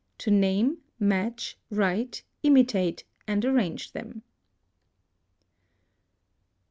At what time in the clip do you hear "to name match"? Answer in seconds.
0.17-1.59